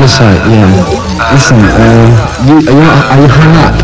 [0.00, 0.64] Out of sight, yeah.
[1.30, 2.08] Listen, uh,
[2.48, 3.76] you, are, you, are you hung up?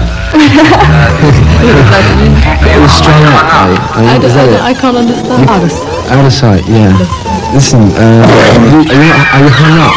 [2.65, 3.77] You're strung up, are you?
[3.77, 4.57] Are you- I, is that it?
[4.63, 5.45] I, I can't understand.
[5.51, 6.11] Out of sight.
[6.11, 6.97] Out of sight, yeah.
[7.53, 8.25] Listen, uh,
[8.65, 9.93] you, are, you, are you hung up?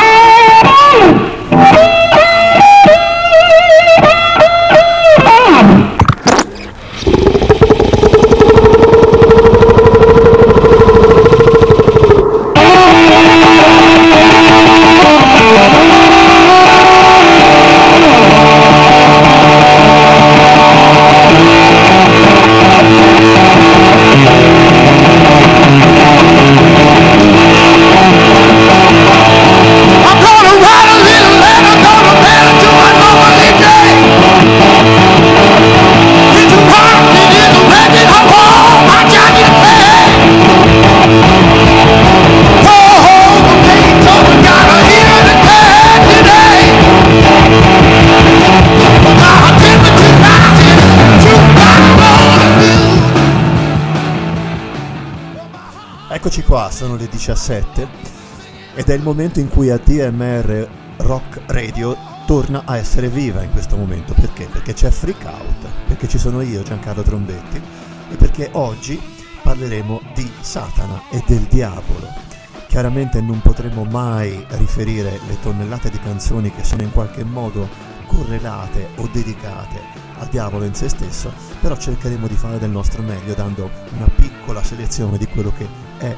[0.00, 0.15] you.
[56.46, 57.88] Qua, sono le 17
[58.76, 63.76] ed è il momento in cui ADMR Rock Radio torna a essere viva in questo
[63.76, 64.14] momento.
[64.14, 64.46] Perché?
[64.46, 67.60] Perché c'è Freak Out, perché ci sono io, Giancarlo Trombetti,
[68.10, 69.00] e perché oggi
[69.42, 72.08] parleremo di Satana e del diavolo.
[72.68, 77.68] Chiaramente non potremo mai riferire le tonnellate di canzoni che sono in qualche modo
[78.06, 79.80] correlate o dedicate
[80.18, 84.62] al diavolo in se stesso, però cercheremo di fare del nostro meglio dando una piccola
[84.62, 85.66] selezione di quello che
[85.98, 86.14] è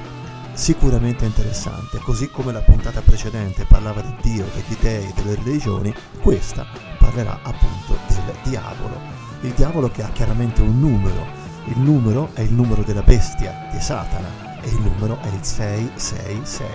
[0.58, 6.66] sicuramente interessante, così come la puntata precedente parlava di Dio, degli dei, delle religioni, questa
[6.98, 9.00] parlerà appunto del diavolo.
[9.42, 11.24] Il diavolo che ha chiaramente un numero,
[11.66, 16.68] il numero è il numero della bestia, di Satana, e il numero è il 666,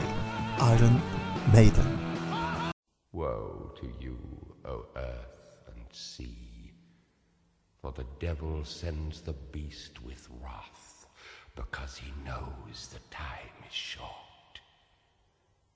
[0.75, 1.01] Iron
[1.51, 2.71] Maiden.
[3.11, 4.17] Woe to you,
[4.63, 6.71] O earth and sea,
[7.81, 11.05] for the devil sends the beast with wrath,
[11.53, 14.09] because he knows the time short.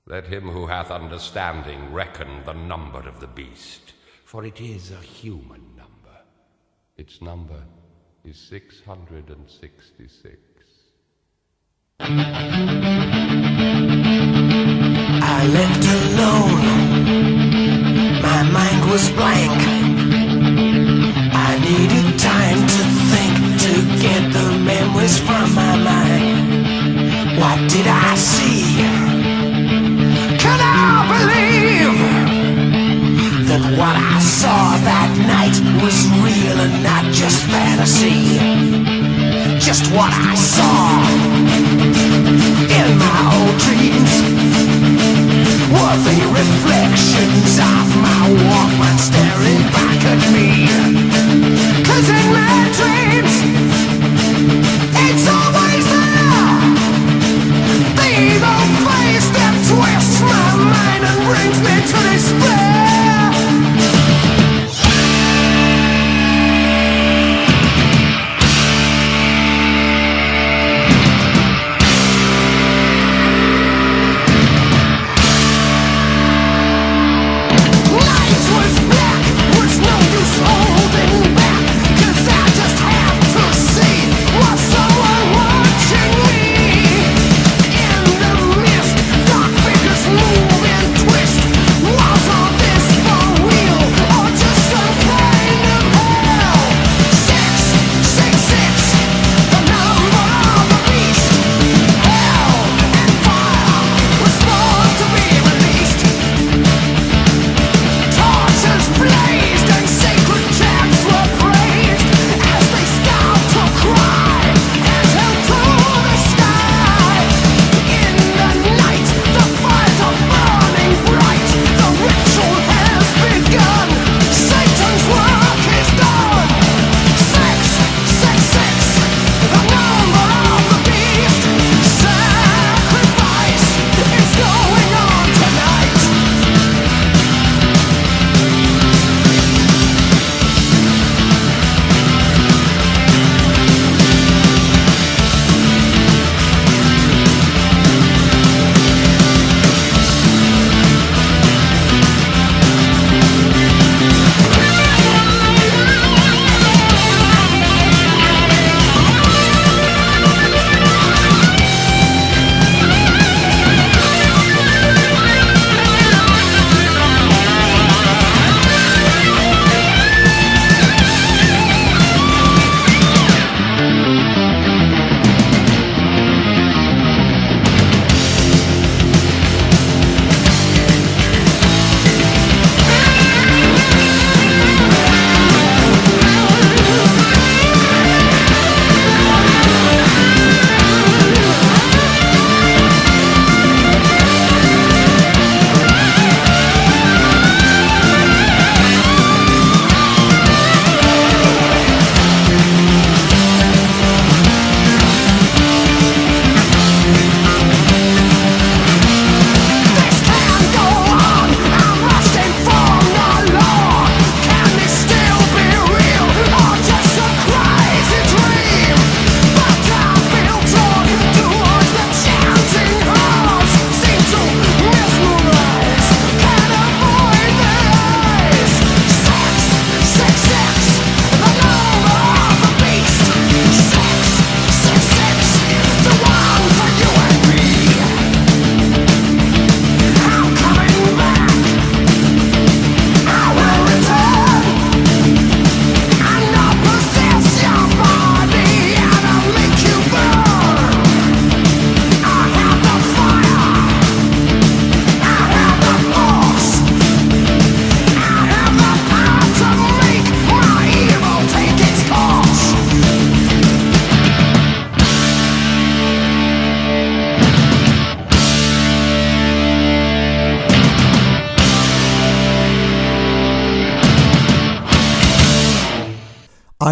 [0.06, 3.92] Let him who hath understanding reckon the number of the beast,
[4.24, 6.16] for it is a human number.
[6.96, 7.62] Its number
[8.24, 10.38] is 666.
[15.20, 16.64] I left alone.
[18.22, 19.62] My mind was blank.
[21.34, 23.34] I needed time to think
[23.64, 26.27] to get the memories from my mind.
[27.38, 28.82] What did I see?
[30.42, 31.98] Can I believe
[33.46, 38.42] that what I saw that night was real and not just fantasy?
[39.62, 40.98] Just what I saw
[42.74, 44.12] in my old dreams
[45.70, 51.67] were the reflections of my Walkman staring back at me.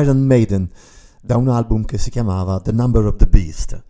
[0.07, 0.71] Iron Maiden
[1.21, 3.83] da un album che si chiamava The Number of the Beast.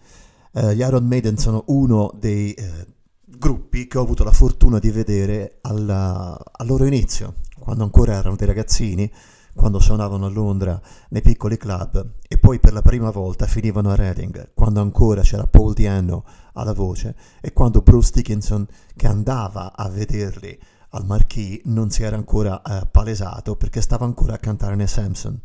[0.52, 2.86] Eh, gli Iron Maiden sono uno dei eh,
[3.26, 8.34] gruppi che ho avuto la fortuna di vedere alla- al loro inizio, quando ancora erano
[8.34, 9.12] dei ragazzini,
[9.54, 10.80] quando suonavano a Londra
[11.10, 15.46] nei piccoli club e poi per la prima volta finivano a Reading, quando ancora c'era
[15.46, 16.24] Paul Diano
[16.54, 18.66] alla voce e quando Bruce Dickinson
[18.96, 20.58] che andava a vederli
[20.90, 25.38] al Marquis non si era ancora eh, palesato perché stava ancora a cantare nei Samson.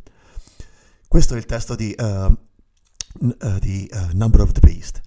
[1.11, 5.01] Questo è il testo di, n- eh, di eh, Number of the Beast.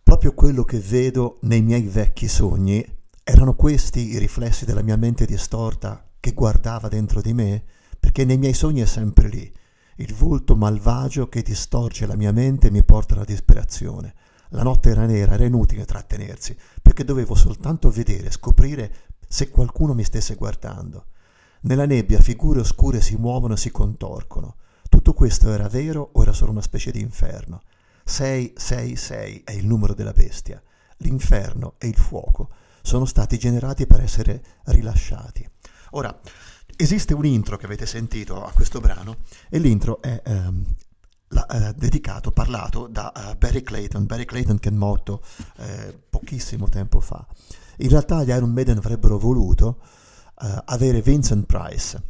[0.00, 2.86] Proprio quello che vedo nei miei vecchi sogni
[3.24, 7.64] erano questi i riflessi della mia mente distorta che guardava dentro di me,
[7.98, 9.52] perché nei miei sogni è sempre lì,
[9.96, 14.14] il volto malvagio che distorce la mia mente e mi porta alla disperazione.
[14.50, 18.94] La notte era nera, era inutile trattenersi, perché dovevo soltanto vedere, scoprire
[19.26, 21.06] se qualcuno mi stesse guardando.
[21.62, 24.58] Nella nebbia figure oscure si muovono e si contorcono.
[25.04, 27.60] Tutto questo era vero o era solo una specie di inferno?
[28.04, 30.62] 666 è il numero della bestia.
[31.00, 32.48] L'inferno e il fuoco
[32.80, 35.46] sono stati generati per essere rilasciati.
[35.90, 36.18] Ora,
[36.74, 39.16] esiste un intro che avete sentito a questo brano
[39.50, 40.64] e l'intro è ehm,
[41.28, 45.22] la- eh, dedicato, parlato da eh, Barry Clayton, Barry Clayton che è morto
[45.58, 47.26] eh, pochissimo tempo fa.
[47.76, 49.82] In realtà gli Iron Maiden avrebbero voluto
[50.40, 52.02] eh, avere Vincent Price,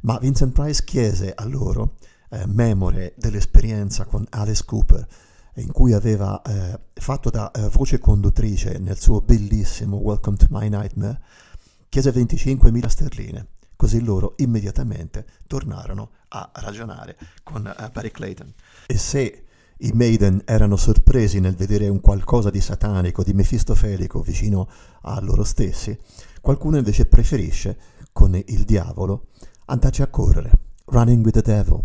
[0.00, 1.96] ma Vincent Price chiese a loro,
[2.30, 5.06] eh, memore dell'esperienza con Alice Cooper,
[5.54, 10.68] in cui aveva eh, fatto da eh, voce conduttrice nel suo bellissimo Welcome to My
[10.68, 11.20] Nightmare,
[11.88, 13.46] chiese 25.000 sterline.
[13.76, 18.52] Così loro immediatamente tornarono a ragionare con eh, Barry Clayton.
[18.86, 19.44] E se
[19.78, 24.68] i Maiden erano sorpresi nel vedere un qualcosa di satanico, di mefistofelico vicino
[25.02, 25.96] a loro stessi,
[26.40, 27.78] qualcuno invece preferisce,
[28.12, 29.28] con il diavolo,
[29.66, 30.50] andarci a correre.
[30.86, 31.84] Running with the Devil.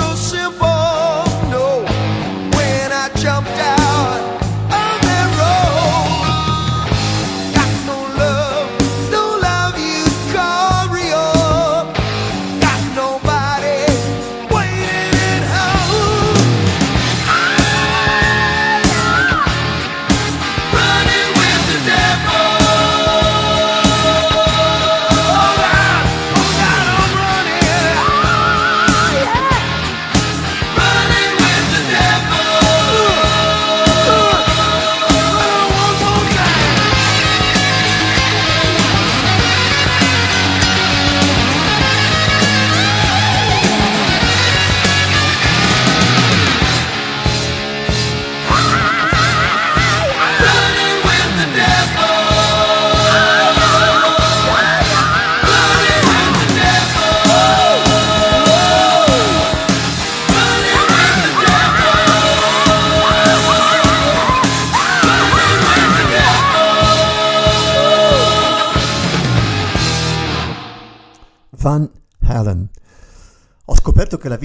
[0.00, 0.69] Eu simple.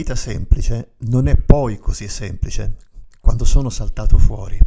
[0.06, 2.76] Vita semplice non è poi così semplice
[3.20, 4.60] quando sono saltato fuori,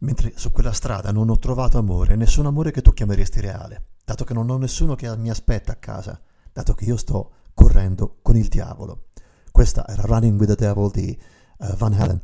[0.00, 4.24] mentre su quella strada non ho trovato amore, nessun amore che tu chiameresti reale, dato
[4.24, 6.20] che non ho nessuno che mi aspetta a casa,
[6.52, 9.06] dato che io sto correndo con il diavolo.
[9.50, 11.18] Questa era Running with the Devil di
[11.56, 12.20] uh, Van Halen,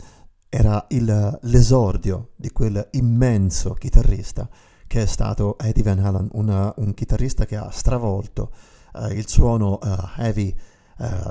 [0.51, 4.47] era il, l'esordio di quel immenso chitarrista
[4.87, 8.53] che è stato Eddie Van Halen, una, un chitarrista che ha stravolto
[8.93, 10.55] uh, il suono uh, heavy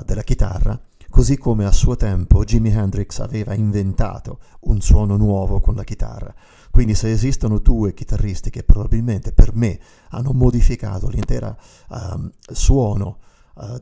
[0.04, 0.78] della chitarra,
[1.12, 6.34] così come a suo tempo Jimi Hendrix aveva inventato un suono nuovo con la chitarra.
[6.70, 9.78] Quindi se esistono due chitarristi che probabilmente per me
[10.08, 11.58] hanno modificato l'intero
[11.90, 13.18] um, suono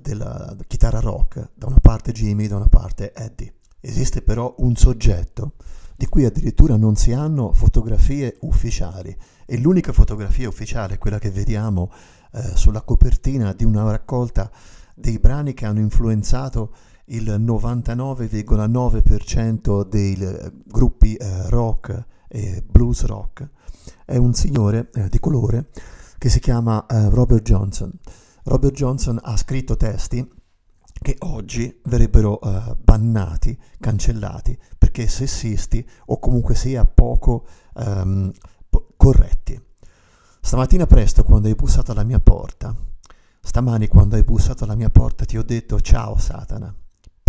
[0.03, 3.55] della chitarra rock, da una parte Jimmy, da una parte Eddie.
[3.79, 5.53] Esiste però un soggetto
[5.97, 11.31] di cui addirittura non si hanno fotografie ufficiali e l'unica fotografia ufficiale è quella che
[11.31, 11.93] vediamo
[12.33, 14.51] eh, sulla copertina di una raccolta
[14.97, 16.75] dei brani che hanno influenzato
[17.11, 23.49] il 99,9% dei eh, gruppi eh, rock e blues rock.
[24.05, 25.71] È un signore eh, di colore
[26.19, 27.91] che si chiama eh, Robert Johnson.
[28.45, 30.27] Robert Johnson ha scritto testi
[31.03, 38.31] che oggi verrebbero uh, bannati, cancellati, perché sessisti o comunque sia poco um,
[38.69, 39.59] po- corretti.
[40.43, 42.77] Stamattina presto quando hai bussato alla mia porta,
[43.41, 46.75] stamani quando hai bussato alla mia porta ti ho detto ciao Satana,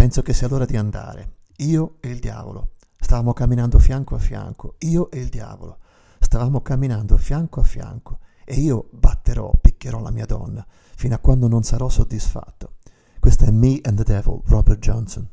[0.01, 2.72] penso che sia l'ora di andare, io e il diavolo.
[3.00, 5.77] Stavamo camminando fianco a fianco, io e il diavolo.
[6.20, 10.65] Stavamo camminando fianco a fianco e io batterò, picchierò la mia donna,
[10.96, 12.77] fino a quando non sarò soddisfatto.
[13.20, 15.29] Questa è Me and the Devil, Robert Johnson.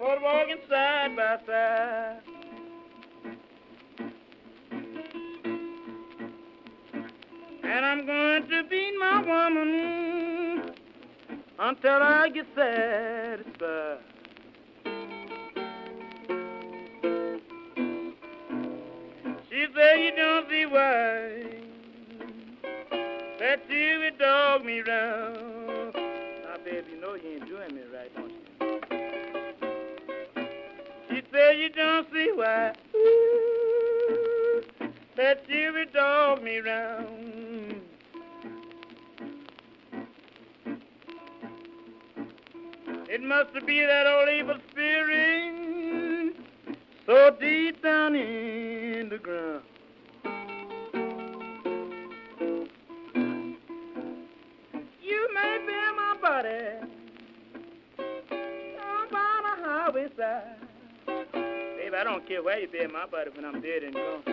[0.00, 2.20] Was walking side by side.
[7.62, 10.72] And I'm going to beat my woman
[11.60, 13.89] until I get satisfied.
[32.40, 34.62] Why ooh,
[35.14, 35.44] that
[35.74, 37.82] would dog me round.
[43.10, 46.34] It must be that old evil spirit
[47.04, 49.69] so deep down in the ground.
[62.10, 64.24] Don't care where you bear my body when I'm dead and gone.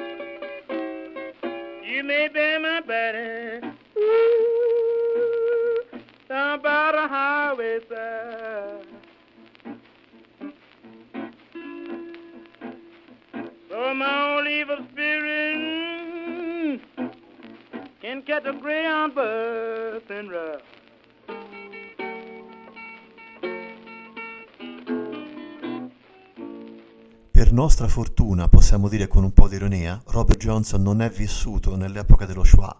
[1.85, 3.61] You may bear my body
[3.99, 5.83] ooh,
[6.27, 8.87] down by the highway side.
[13.69, 16.81] So my old evil spirit
[18.01, 20.56] can catch a greyhound bus and ride.
[27.57, 32.27] Nostra fortuna, possiamo dire con un po' di ironia, Robert Johnson non è vissuto nell'epoca
[32.27, 32.79] dello Shoah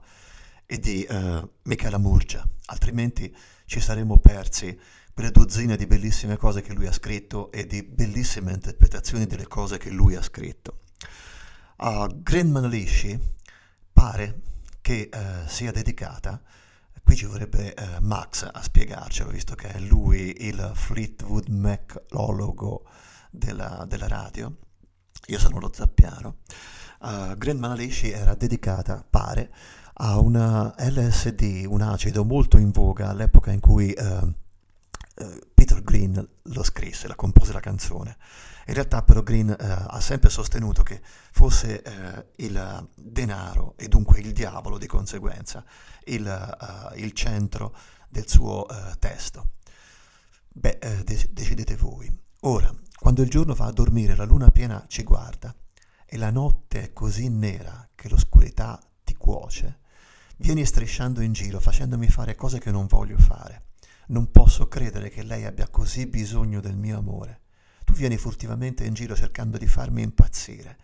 [0.68, 3.36] e di uh, Michela Murgia, altrimenti
[3.66, 4.80] ci saremmo persi
[5.16, 9.80] quelle dozzine di bellissime cose che lui ha scritto e di bellissime interpretazioni delle cose
[9.80, 10.82] che lui ha scritto.
[11.78, 13.20] A Grandman Lisci
[13.92, 14.42] pare
[14.80, 16.40] che uh, sia dedicata,
[17.04, 22.86] qui ci vorrebbe uh, Max a spiegarcelo, visto che è lui il Fleetwood Macologo
[23.32, 24.56] della, della radio,
[25.28, 26.38] io sono lo zappiano.
[27.00, 29.52] Uh, Green Manalishi era dedicata, pare,
[30.00, 34.34] a una LSD, un acido molto in voga all'epoca in cui uh,
[35.54, 38.18] Peter Green lo scrisse, la compose la canzone.
[38.68, 41.02] In realtà però Green ha sempre sostenuto che
[41.32, 41.82] fosse
[42.36, 45.64] il denaro e dunque il diavolo di conseguenza
[46.04, 47.74] il, il centro
[48.10, 48.66] del suo
[49.00, 49.52] testo.
[50.50, 52.12] Beh, de- decidete voi.
[52.42, 55.56] Ora, quando il giorno va a dormire, la luna piena ci guarda
[56.06, 59.80] e la notte è così nera che l'oscurità ti cuoce,
[60.38, 63.66] vieni strisciando in giro facendomi fare cose che non voglio fare.
[64.08, 67.42] Non posso credere che lei abbia così bisogno del mio amore.
[67.86, 70.78] Tu vieni furtivamente in giro cercando di farmi impazzire.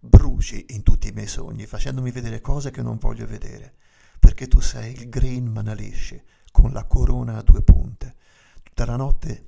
[0.00, 3.74] Bruci in tutti i miei sogni, facendomi vedere cose che non voglio vedere,
[4.18, 8.14] perché tu sei il Green Manalishi, con la corona a due punte.
[8.62, 9.46] Tutta la notte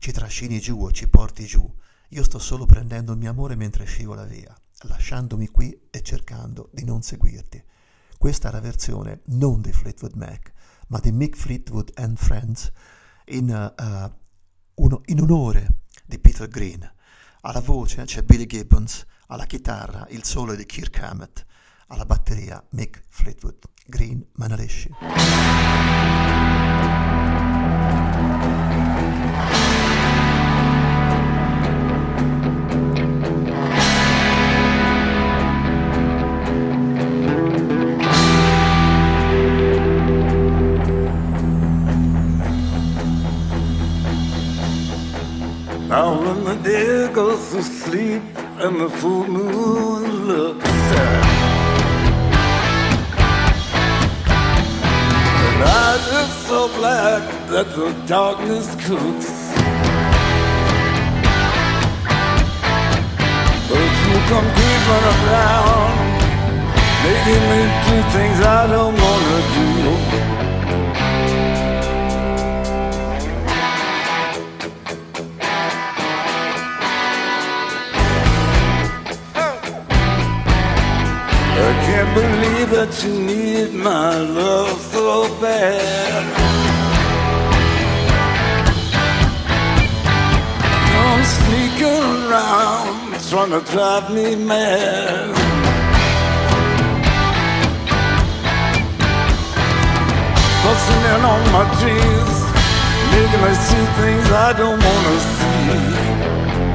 [0.00, 1.72] ci trascini giù o ci porti giù.
[2.08, 4.52] Io sto solo prendendo il mio amore mentre scivola via
[4.84, 7.62] lasciandomi qui e cercando di non seguirti.
[8.16, 10.52] Questa è la versione non di Fleetwood Mac,
[10.88, 12.72] ma di Mick Fleetwood and Friends
[13.26, 16.90] in, uh, uno, in onore di Peter Green.
[17.42, 21.44] Alla voce c'è Billy Gibbons, alla chitarra il solo di Kirk Hammett,
[21.88, 24.90] alla batteria Mick Fleetwood, Green Manalishi.
[45.90, 48.22] Now when the deer goes to sleep
[48.62, 51.24] and the full moon looks sad
[55.46, 59.30] And eyes are so black that the darkness cooks.
[63.68, 65.94] But you come creeping around
[67.02, 69.69] Making me do things I don't wanna do
[82.80, 86.24] that you need my love so bad.
[90.88, 95.28] You're sneaking around, trying to drive me mad.
[100.64, 102.38] Busting in on my dreams,
[103.12, 106.69] making me see things I don't wanna see.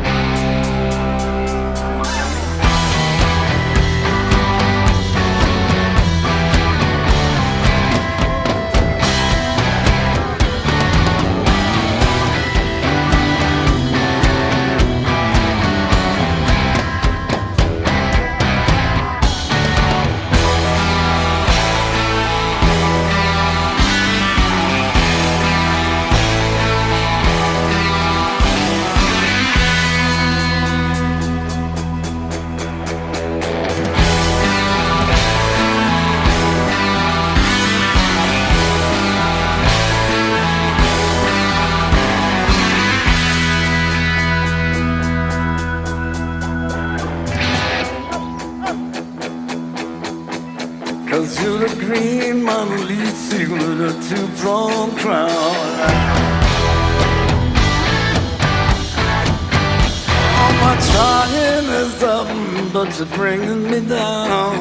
[60.65, 62.27] My trying is up,
[62.73, 64.55] but you're bringing me down.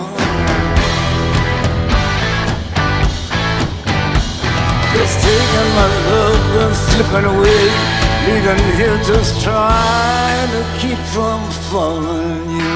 [4.92, 7.64] Just taking my love and slipping away,
[8.26, 11.40] leaving here just trying to keep from
[11.72, 12.73] falling you.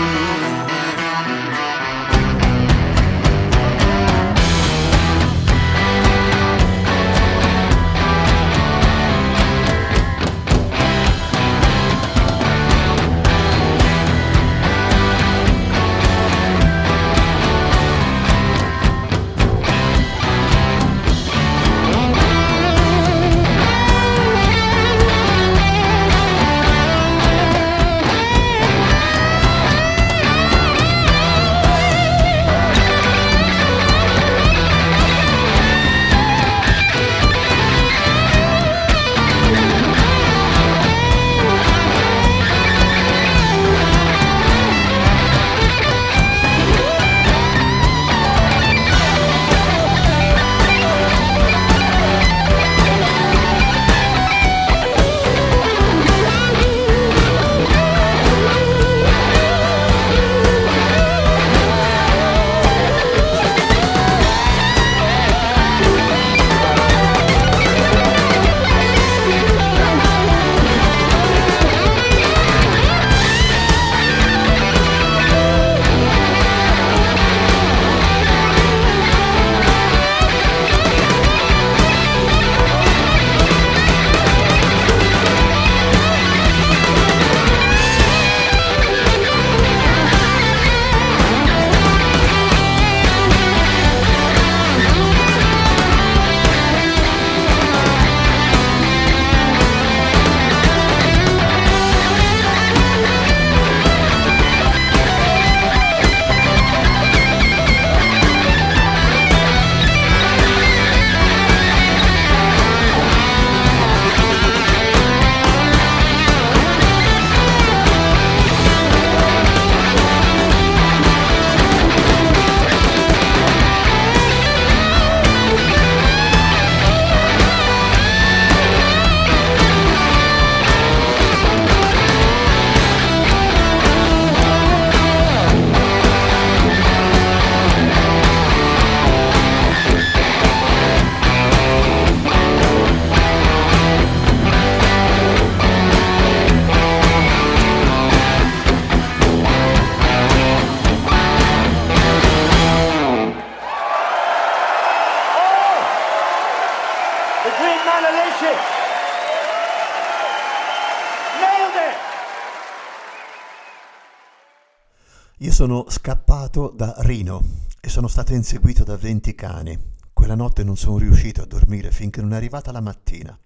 [165.59, 167.42] Sono scappato da Rino
[167.81, 169.77] e sono stato inseguito da 20 cani.
[170.12, 173.37] Quella notte non sono riuscito a dormire finché non è arrivata la mattina.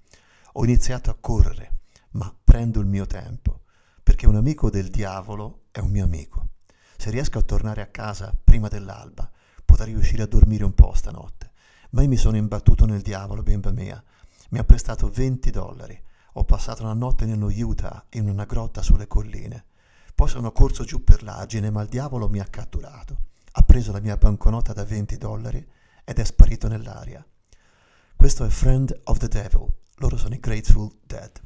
[0.52, 3.62] Ho iniziato a correre, ma prendo il mio tempo,
[4.02, 6.48] perché un amico del diavolo è un mio amico.
[6.98, 9.30] Se riesco a tornare a casa prima dell'alba,
[9.64, 11.52] potrei riuscire a dormire un po' stanotte.
[11.92, 14.04] Ma io mi sono imbattuto nel diavolo, bimba mia.
[14.50, 15.98] Mi ha prestato 20 dollari.
[16.34, 19.64] Ho passato una notte nello Utah in una grotta sulle colline.
[20.14, 23.16] Poi sono corso giù per l'argine, ma il diavolo mi ha catturato.
[23.52, 25.66] Ha preso la mia banconota da 20 dollari
[26.04, 27.24] ed è sparito nell'aria.
[28.16, 29.66] Questo è Friend of the Devil.
[29.96, 31.40] Loro sono i Grateful Dead.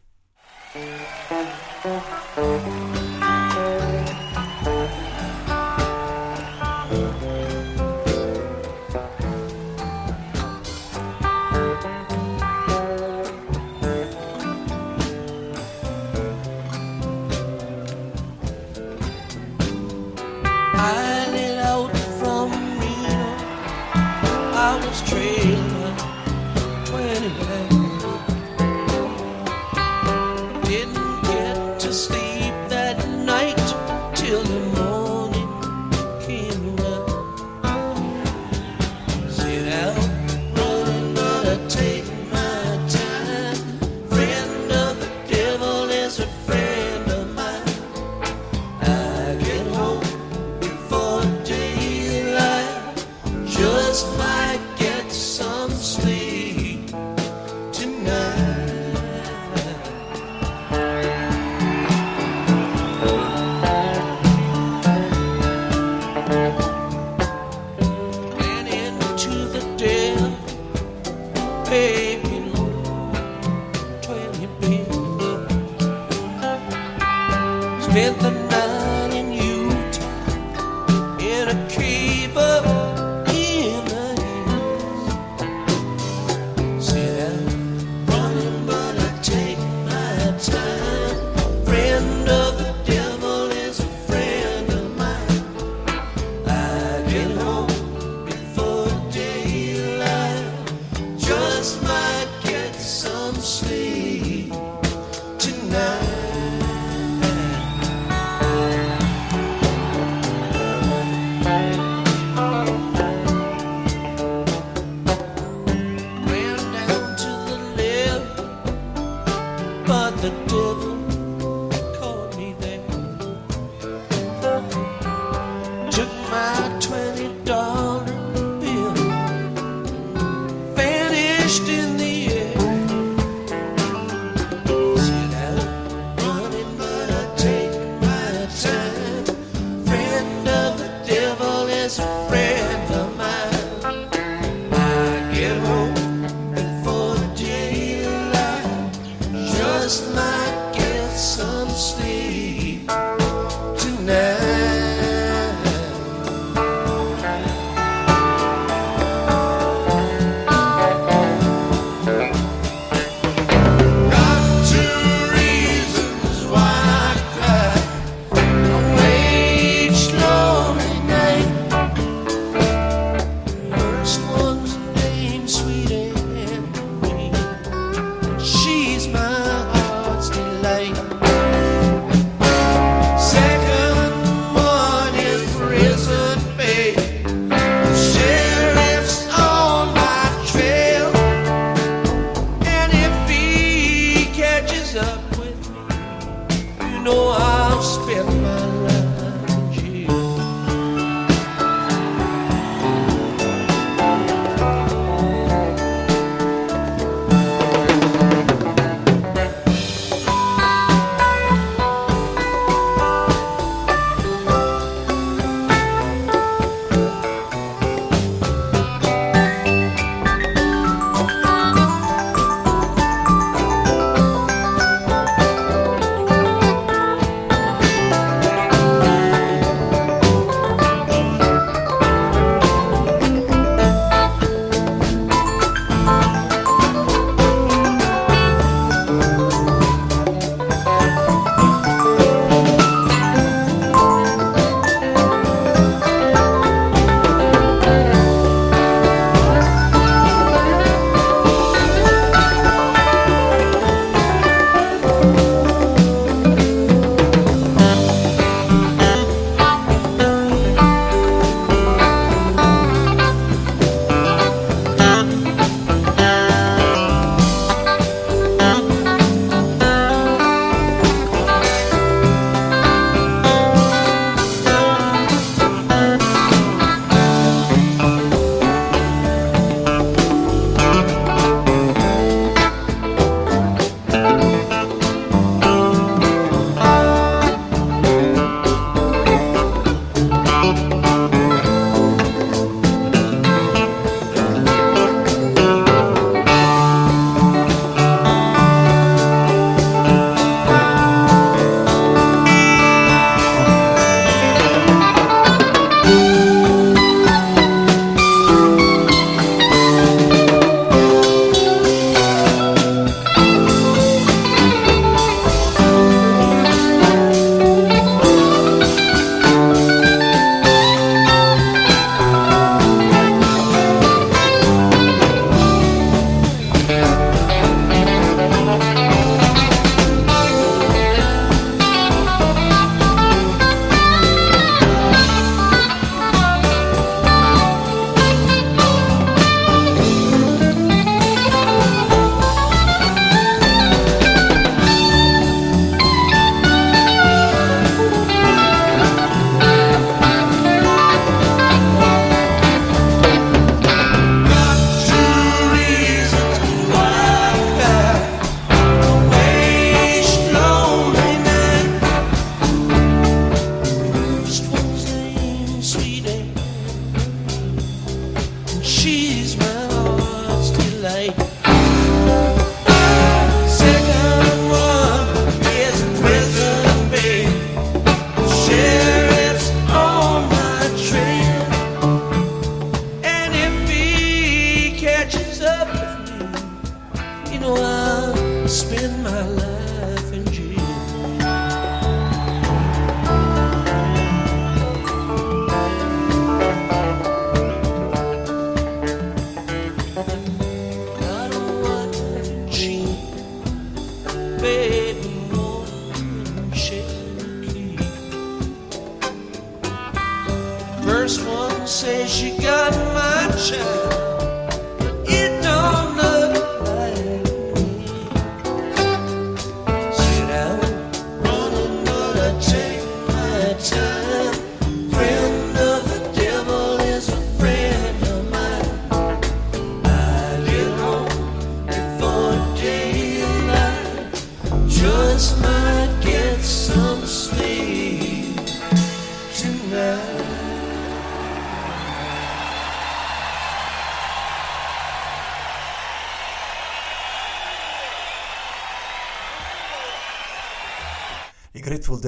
[371.26, 371.55] Bye.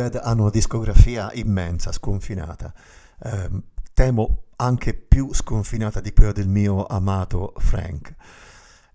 [0.08, 2.72] Dead hanno una discografia immensa, sconfinata.
[3.24, 8.14] Ehm, temo anche più sconfinata di quella del mio amato Frank.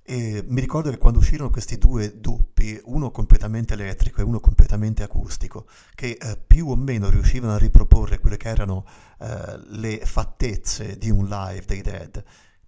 [0.05, 5.01] E mi ricordo che quando uscirono questi due doppi, uno completamente elettrico e uno completamente
[5.01, 8.85] acustico, che eh, più o meno riuscivano a riproporre quelle che erano
[9.19, 12.23] eh, le fattezze di un live dei Dead,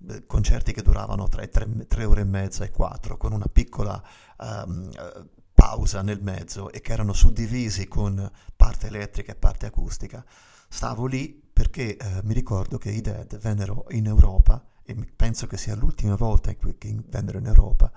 [0.10, 4.02] eh, concerti che duravano tra tre, tre ore e mezza e quattro, con una piccola
[4.40, 5.26] ehm, eh,
[5.66, 10.24] pausa nel mezzo e che erano suddivisi con parte elettrica e parte acustica.
[10.70, 15.58] Stavo lì perché eh, mi ricordo che i Dead vennero in Europa e penso che
[15.58, 17.92] sia l'ultima volta in cui vennero in Europa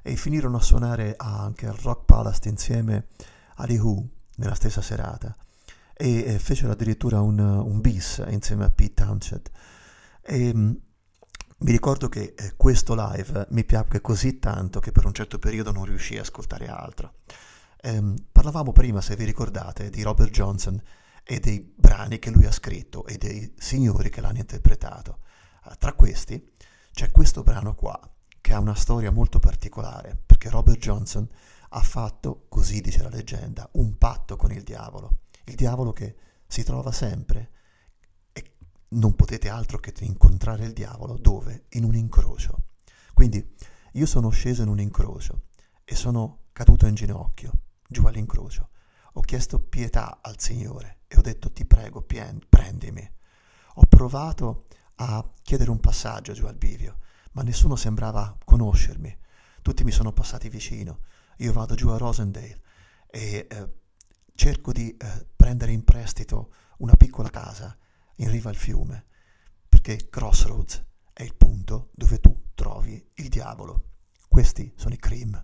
[0.00, 3.08] e finirono a suonare anche al Rock Palace insieme
[3.56, 5.34] agli Who nella stessa serata
[5.94, 9.50] e eh, fecero addirittura un, un bis insieme a Pete Townshend
[10.22, 10.72] e mm,
[11.60, 15.72] mi ricordo che eh, questo live mi piacque così tanto che per un certo periodo
[15.72, 17.14] non riuscii a ascoltare altro.
[17.80, 20.80] Ehm, parlavamo prima, se vi ricordate, di Robert Johnson
[21.24, 25.18] e dei brani che lui ha scritto e dei signori che l'hanno interpretato.
[25.68, 26.52] Eh, tra questi
[26.92, 27.98] c'è questo brano qua,
[28.40, 31.28] che ha una storia molto particolare, perché Robert Johnson
[31.70, 35.22] ha fatto, così dice la leggenda, un patto con il diavolo.
[35.44, 36.14] Il diavolo che
[36.46, 37.50] si trova sempre
[38.90, 41.66] non potete altro che incontrare il diavolo dove?
[41.70, 42.64] In un incrocio.
[43.12, 43.54] Quindi
[43.92, 45.42] io sono sceso in un incrocio
[45.84, 47.52] e sono caduto in ginocchio
[47.88, 48.68] giù all'incrocio.
[49.14, 53.08] Ho chiesto pietà al Signore e ho detto ti prego, pien- prendimi.
[53.74, 54.66] Ho provato
[54.96, 56.98] a chiedere un passaggio giù al bivio,
[57.32, 59.16] ma nessuno sembrava conoscermi.
[59.62, 61.00] Tutti mi sono passati vicino.
[61.38, 62.60] Io vado giù a Rosendale
[63.06, 63.72] e eh,
[64.34, 67.76] cerco di eh, prendere in prestito una piccola casa
[68.18, 69.06] in riva al fiume,
[69.68, 73.84] perché Crossroads è il punto dove tu trovi il diavolo.
[74.28, 75.42] Questi sono i Cream.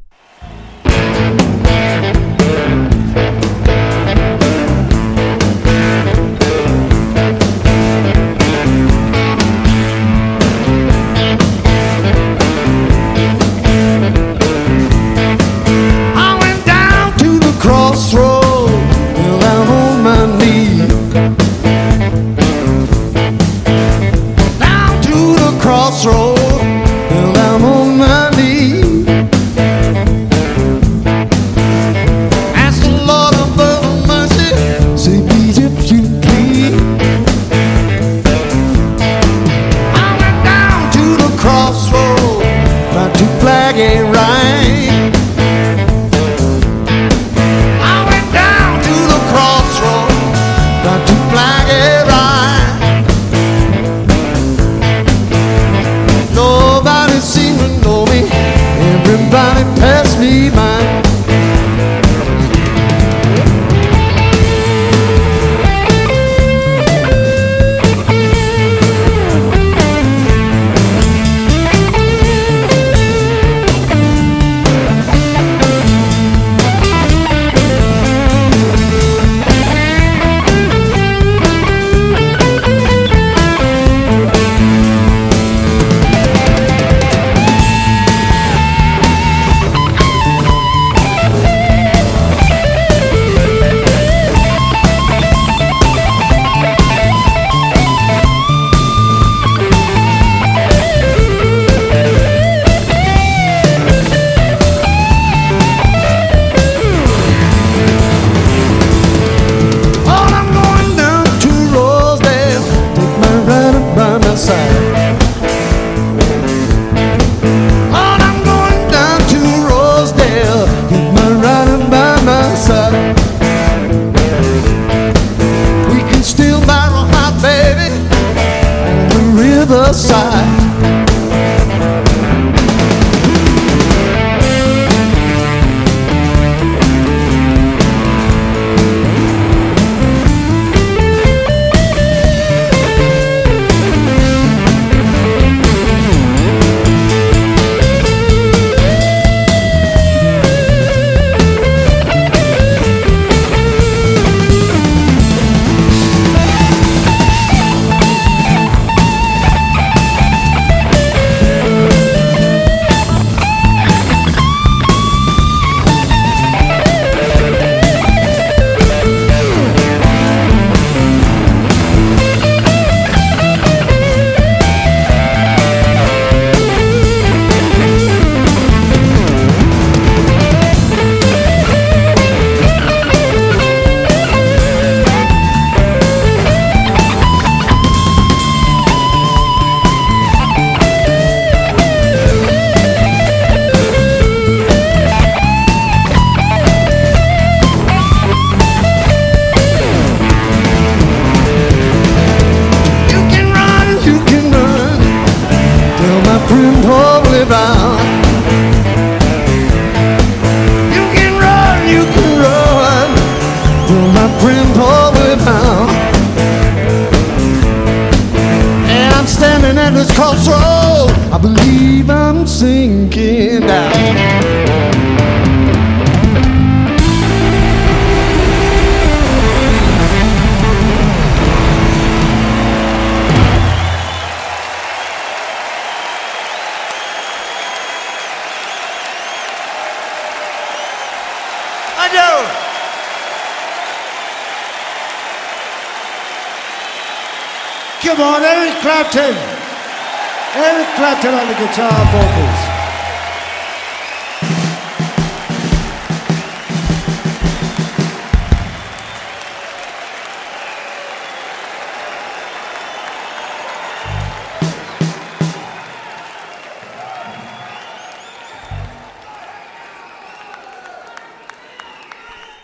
[251.74, 252.72] Guitar vocals.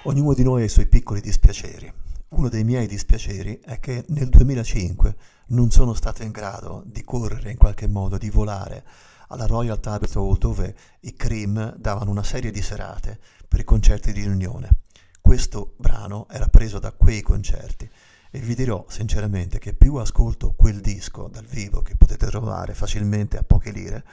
[0.02, 2.09] Ognuno di noi ha i suoi piccoli dispiaceri.
[2.30, 5.16] Uno dei miei dispiaceri è che nel 2005
[5.46, 8.84] non sono stato in grado di correre in qualche modo, di volare
[9.28, 13.18] alla Royal Albert Hall dove i Cream davano una serie di serate
[13.48, 14.82] per i concerti di riunione.
[15.20, 17.90] Questo brano era preso da quei concerti
[18.30, 23.38] e vi dirò sinceramente che più ascolto quel disco dal vivo che potete trovare facilmente
[23.38, 24.04] a poche lire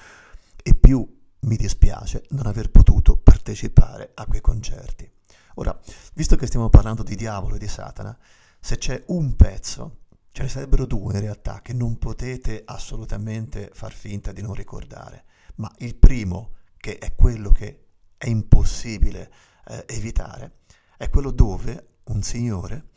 [0.64, 1.08] e più
[1.42, 5.17] mi dispiace non aver potuto partecipare a quei concerti.
[5.60, 5.78] Ora,
[6.14, 8.16] visto che stiamo parlando di diavolo e di Satana,
[8.60, 10.02] se c'è un pezzo,
[10.32, 15.26] ce ne sarebbero due in realtà, che non potete assolutamente far finta di non ricordare,
[15.56, 17.88] ma il primo, che è quello che
[18.18, 19.32] è impossibile
[19.66, 20.60] eh, evitare,
[20.96, 22.90] è quello dove un signore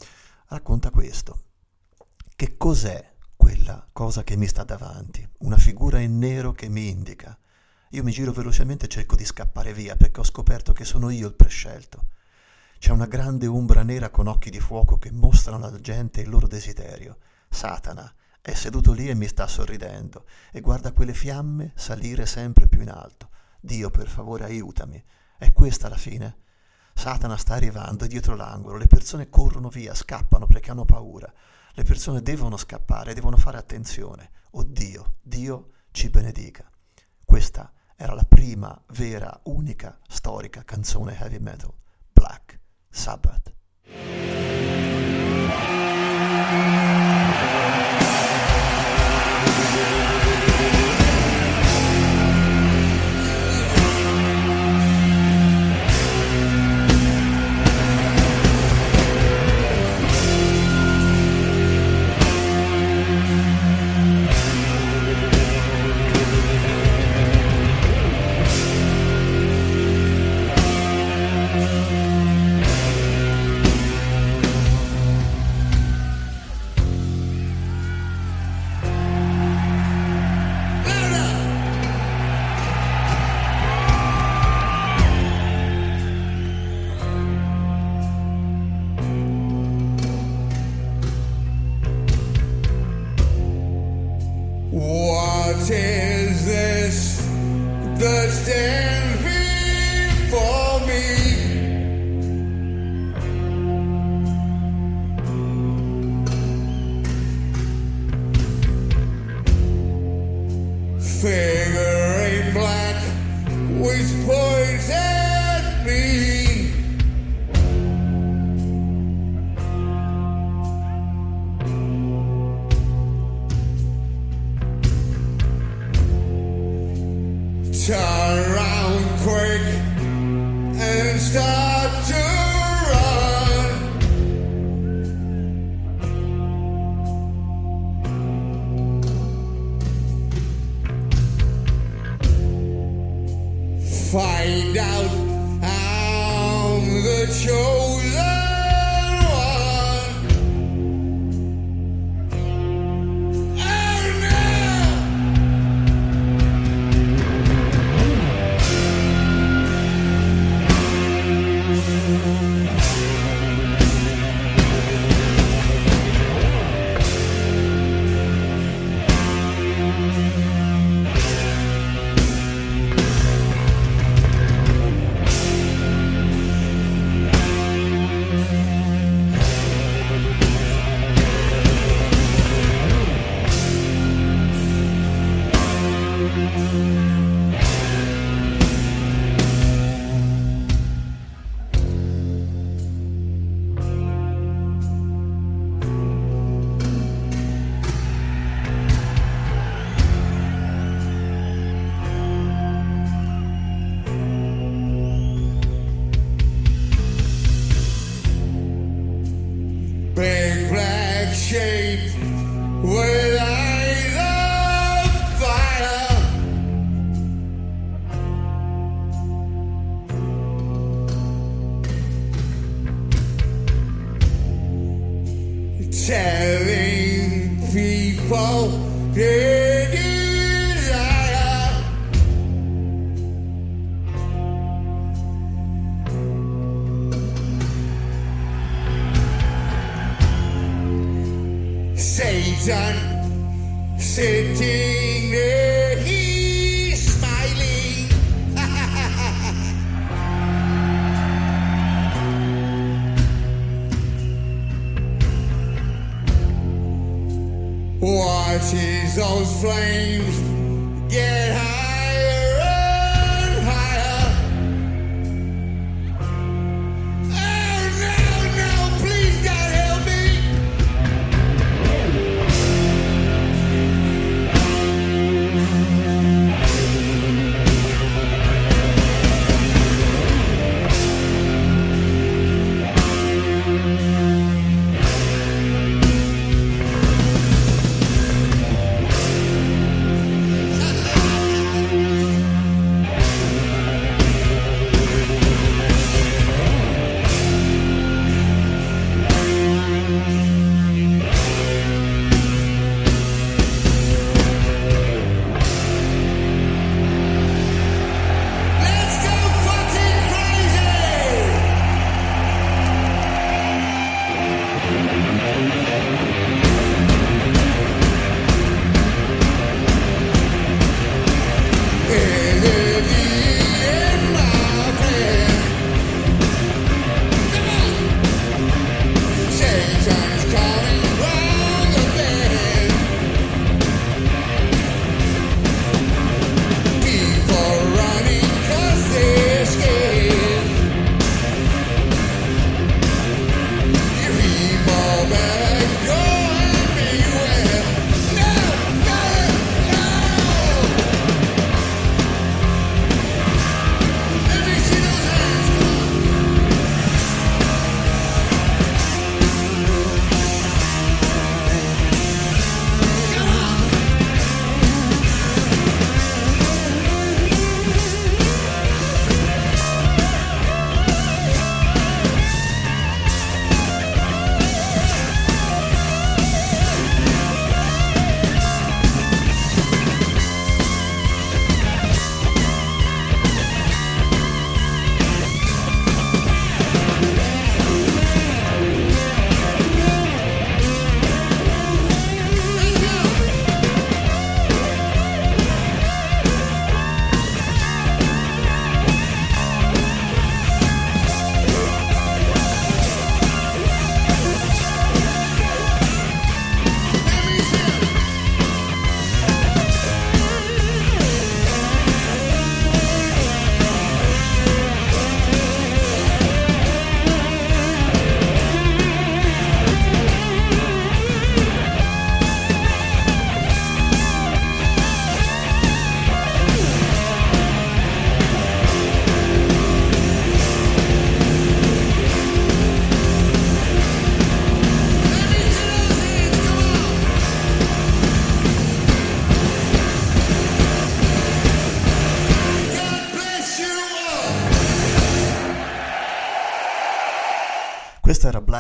[0.49, 1.45] racconta questo.
[2.37, 5.27] Che cos'è quella cosa che mi sta davanti?
[5.39, 7.39] Una figura in nero che mi indica.
[7.93, 11.27] Io mi giro velocemente e cerco di scappare via perché ho scoperto che sono io
[11.27, 12.09] il prescelto.
[12.81, 16.47] C'è una grande ombra nera con occhi di fuoco che mostrano alla gente il loro
[16.47, 17.19] desiderio.
[17.51, 18.11] Satana
[18.41, 22.89] è seduto lì e mi sta sorridendo e guarda quelle fiamme salire sempre più in
[22.89, 23.29] alto.
[23.61, 25.01] Dio, per favore, aiutami.
[25.37, 26.39] È questa la fine?
[26.95, 31.31] Satana sta arrivando è dietro l'angolo, le persone corrono via, scappano perché hanno paura.
[31.73, 34.31] Le persone devono scappare, devono fare attenzione.
[34.53, 36.67] Oh Dio, ci benedica.
[37.27, 41.75] Questa era la prima, vera, unica, storica canzone heavy metal,
[42.93, 43.51] Sabbath.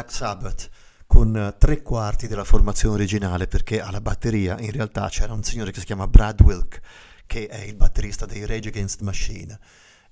[0.01, 0.71] Black Sabbath
[1.07, 5.73] con eh, tre quarti della formazione originale perché alla batteria in realtà c'era un signore
[5.73, 6.81] che si chiama Brad Wilk
[7.27, 9.59] che è il batterista dei Rage Against Machine.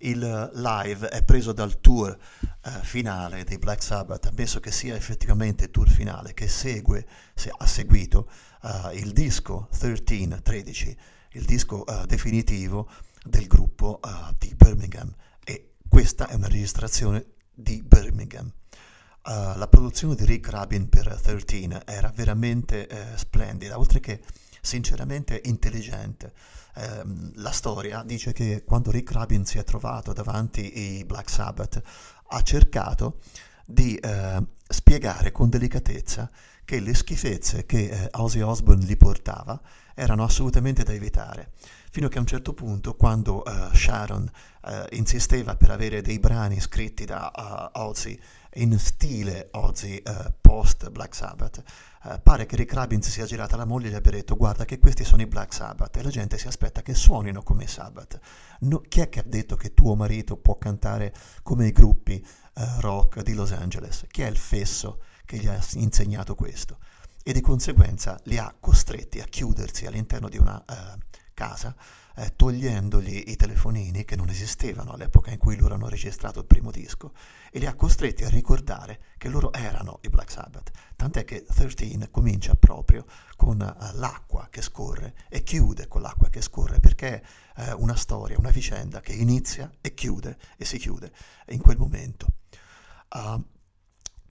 [0.01, 4.95] Il eh, live è preso dal tour eh, finale dei Black Sabbath, ammesso che sia
[4.95, 8.29] effettivamente il tour finale che segue, se ha seguito
[8.63, 10.97] eh, il disco 13, 13,
[11.33, 12.91] il disco eh, definitivo
[13.25, 15.11] del gruppo eh, di Birmingham
[15.43, 17.25] e questa è una registrazione
[17.55, 18.53] di Birmingham.
[19.29, 24.23] Uh, la produzione di Rick Rabin per 13 era veramente eh, splendida, oltre che
[24.63, 26.33] sinceramente intelligente.
[26.77, 31.83] Ehm, la storia dice che quando Rick Rabin si è trovato davanti i Black Sabbath
[32.29, 33.19] ha cercato
[33.65, 36.31] di eh, spiegare con delicatezza
[36.65, 39.61] che le schifezze che eh, Ozzy Osbourne gli portava
[39.95, 41.51] erano assolutamente da evitare,
[41.91, 44.31] fino che a un certo punto, quando eh, Sharon
[44.65, 48.19] eh, insisteva per avere dei brani scritti da uh, Ozzy
[48.55, 51.63] in stile Ozzy eh, post Black Sabbath,
[52.05, 54.65] eh, pare che Rick Rabin si sia girata alla moglie e gli abbia detto guarda
[54.65, 57.69] che questi sono i Black Sabbath e la gente si aspetta che suonino come i
[57.69, 58.19] Sabbath.
[58.61, 62.81] No, chi è che ha detto che tuo marito può cantare come i gruppi eh,
[62.81, 64.07] rock di Los Angeles?
[64.09, 66.79] Chi è il fesso che gli ha insegnato questo?
[67.29, 70.99] e di conseguenza li ha costretti a chiudersi all'interno di una eh,
[71.35, 71.77] casa
[72.19, 76.71] eh, togliendogli i telefonini che non esistevano all'epoca in cui loro hanno registrato il primo
[76.71, 77.13] disco
[77.51, 80.71] e li ha costretti a ricordare che loro erano i Black Sabbath.
[80.97, 83.07] Tant'è che 13 comincia proprio
[83.37, 87.23] con eh, l'acqua che scorre e chiude con l'acqua che scorre perché
[87.55, 91.13] è eh, una storia, una vicenda che inizia e chiude e si chiude
[91.49, 92.27] in quel momento.
[93.11, 93.43] Uh,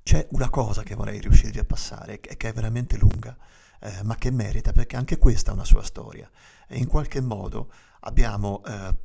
[0.04, 3.36] c'è una cosa che vorrei riuscirvi a passare e che è veramente lunga,
[3.80, 6.30] eh, ma che merita perché anche questa ha una sua storia
[6.67, 7.71] e in qualche modo
[8.01, 8.95] abbiamo eh,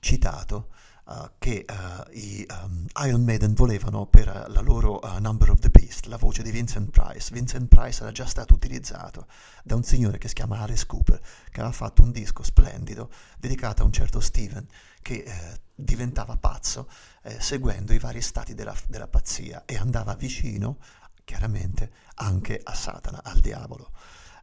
[0.00, 0.68] citato
[1.06, 5.70] uh, che uh, i um, Iron Maiden volevano per uh, la loro Number of the
[5.70, 7.32] Beast la voce di Vincent Price.
[7.32, 9.26] Vincent Price era già stato utilizzato
[9.62, 13.82] da un signore che si chiama Alice Cooper, che aveva fatto un disco splendido dedicato
[13.82, 14.66] a un certo Steven
[15.02, 16.88] che eh, diventava pazzo
[17.22, 20.78] eh, seguendo i vari stati della, della pazzia e andava vicino,
[21.26, 23.90] chiaramente, anche a Satana, al diavolo.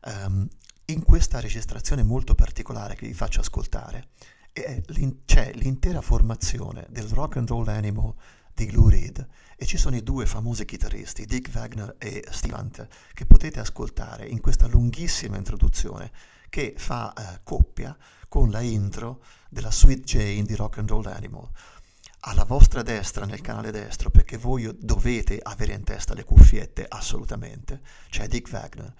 [0.06, 0.48] Um,
[0.88, 4.10] in questa registrazione molto particolare che vi faccio ascoltare
[4.88, 8.14] l'in- c'è l'intera formazione del rock and roll animal
[8.54, 9.26] di Lou Reed
[9.56, 14.28] e ci sono i due famosi chitarristi, Dick Wagner e Steve Hunter, che potete ascoltare
[14.28, 16.12] in questa lunghissima introduzione
[16.50, 21.50] che fa eh, coppia con la intro della Sweet Jane di Rock and Roll Animal.
[22.26, 27.82] Alla vostra destra, nel canale destro, perché voi dovete avere in testa le cuffiette assolutamente,
[28.10, 28.94] c'è Dick Wagner.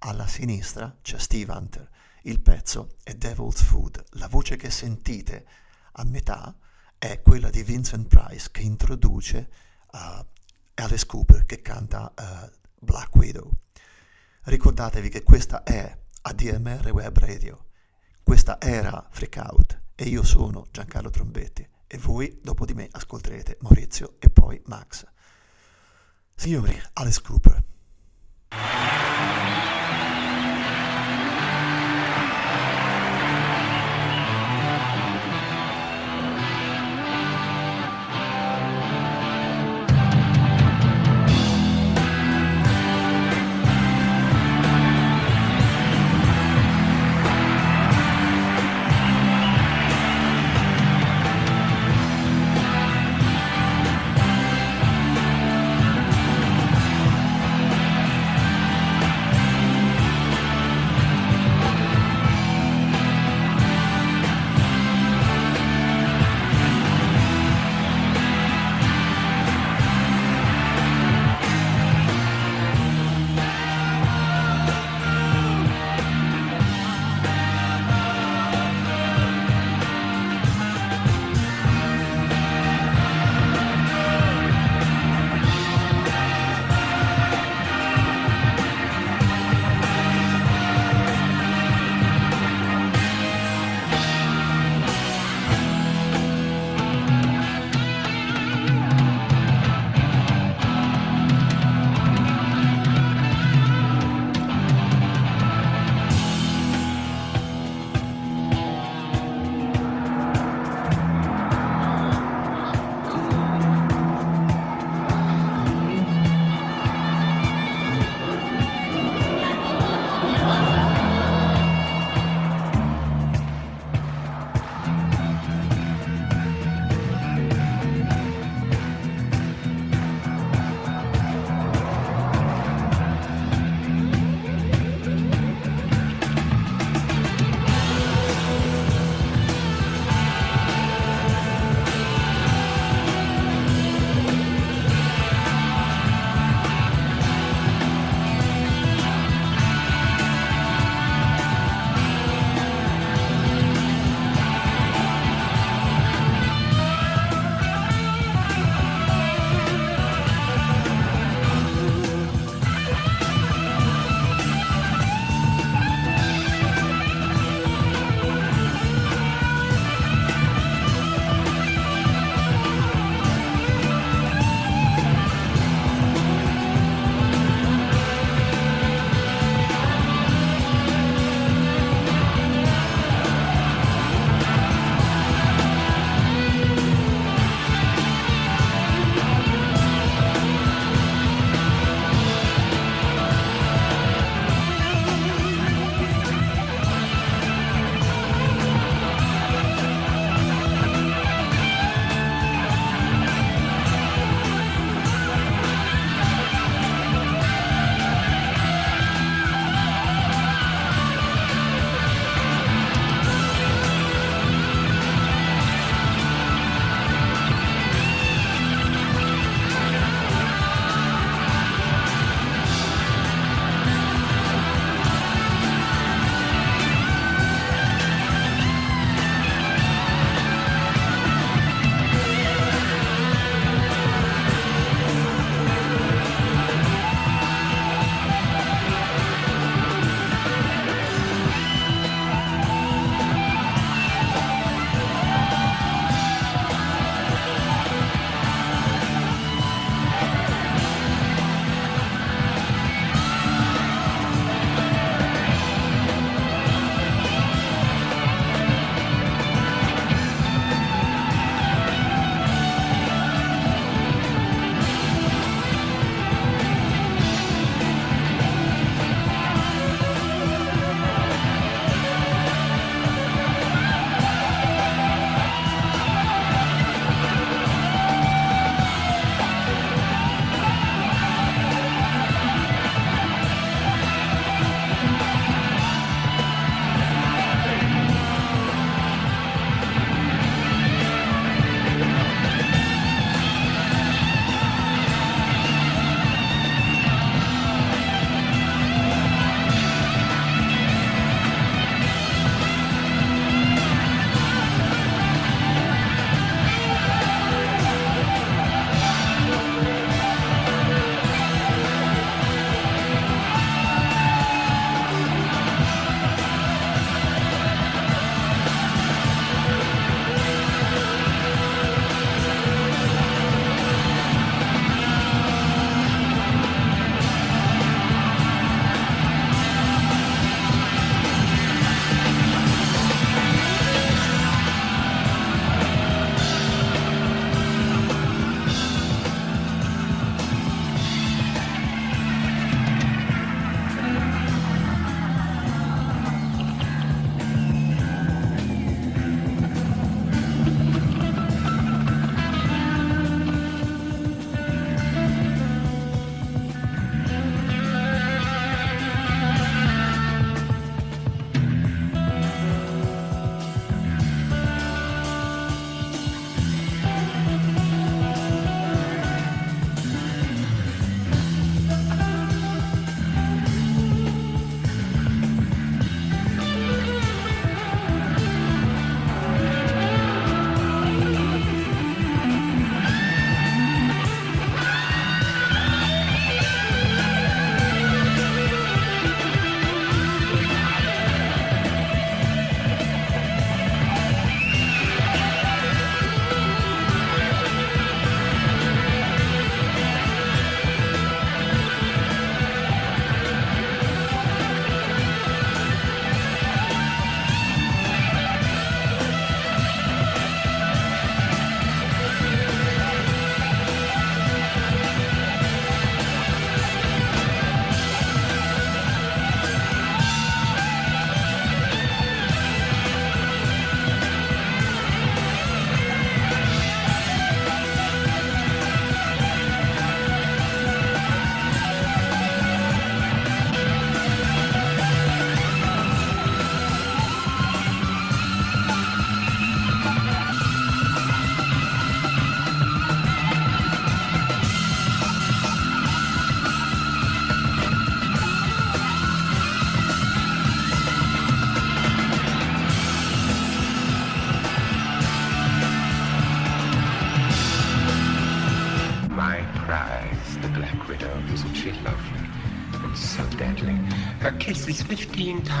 [0.00, 1.90] Alla sinistra c'è Steve Hunter
[2.26, 4.04] il pezzo è Devil's Food.
[4.14, 5.46] La voce che sentite
[5.92, 6.56] a metà
[6.98, 9.48] è quella di Vincent Price che introduce
[9.92, 10.24] uh,
[10.74, 12.50] Alice Cooper che canta uh,
[12.80, 13.50] Black Widow.
[14.42, 17.66] Ricordatevi che questa è ADMR Web Radio,
[18.22, 23.58] questa era Freak Out e io sono Giancarlo Trombetti e voi dopo di me ascolterete
[23.60, 25.04] Maurizio e poi Max.
[26.34, 27.64] Signori, Alice Cooper.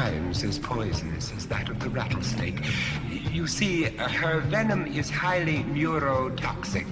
[0.06, 2.60] Times as poisonous as that of the rattlesnake.
[3.32, 6.88] You see, uh, her venom is highly neurotoxic,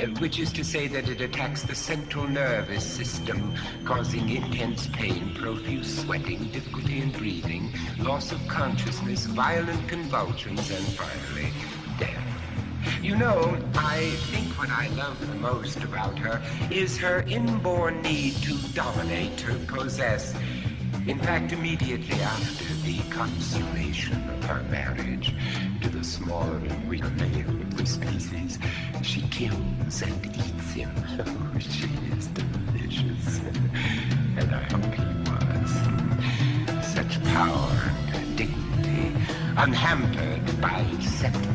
[0.00, 3.52] uh, which is to say that it attacks the central nervous system,
[3.84, 11.50] causing intense pain, profuse sweating, difficulty in breathing, loss of consciousness, violent convulsions, and finally,
[11.98, 12.32] death.
[13.02, 16.40] You know, I think what I love the most about her
[16.70, 20.34] is her inborn need to dominate, to possess.
[21.06, 25.34] In fact, immediately after the consummation of her marriage
[25.80, 28.56] to the smaller and weaker male of the species,
[29.02, 30.90] she kills and eats him.
[31.26, 33.40] Oh, she is delicious.
[34.36, 36.86] and I hope he was.
[36.86, 39.12] Such power and dignity,
[39.56, 41.51] unhampered by sentiment.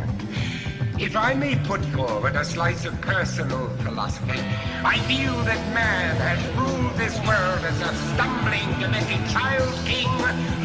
[0.99, 4.39] If I may put forward a slice of personal philosophy,
[4.83, 10.09] I feel that man has ruled this world as a stumbling, demented child king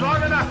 [0.01, 0.49] long enough.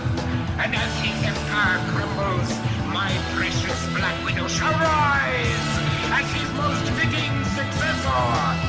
[0.62, 2.48] And as his empire crumbles,
[2.94, 5.70] my precious Black Widow shall rise
[6.14, 8.62] as his most fitting successor.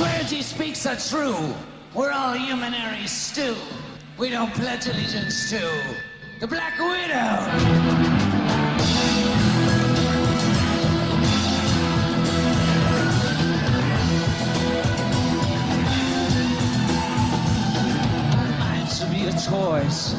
[0.00, 1.54] His he speaks are true.
[1.94, 3.54] We're all humanary stew.
[4.16, 5.70] We don't pledge allegiance to
[6.44, 7.36] the Black Widow.
[18.58, 20.14] Mine should be a choice,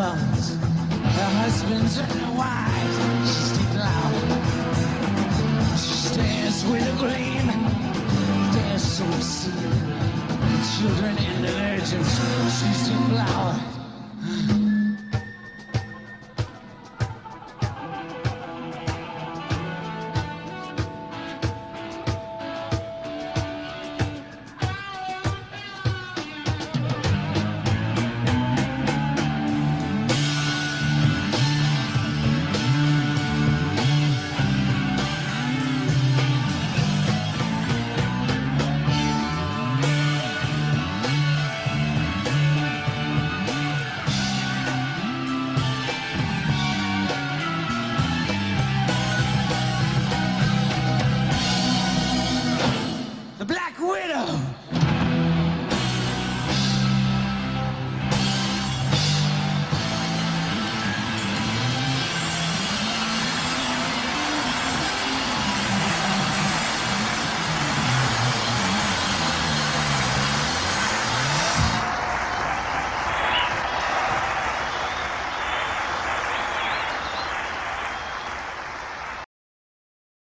[0.00, 0.29] about